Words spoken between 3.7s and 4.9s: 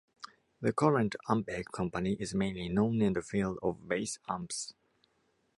bass amps.